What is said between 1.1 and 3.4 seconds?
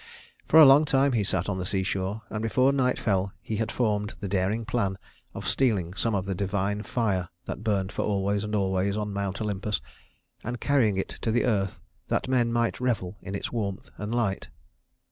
he sat on the seashore, and before night fell